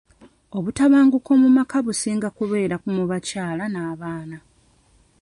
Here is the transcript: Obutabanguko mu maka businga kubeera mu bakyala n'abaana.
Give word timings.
Obutabanguko 0.57 1.31
mu 1.41 1.49
maka 1.57 1.77
businga 1.85 2.29
kubeera 2.37 2.75
mu 2.95 3.03
bakyala 3.11 3.63
n'abaana. 3.73 4.37